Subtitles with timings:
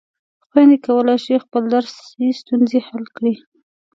[0.49, 3.33] خویندې کولای شي خپلې درسي ستونزې حل کړي.